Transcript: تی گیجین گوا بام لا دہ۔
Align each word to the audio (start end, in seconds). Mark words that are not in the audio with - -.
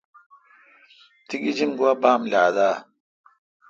تی 1.27 1.35
گیجین 1.43 1.71
گوا 1.77 1.91
بام 2.01 2.21
لا 2.31 2.43
دہ۔ 2.55 2.69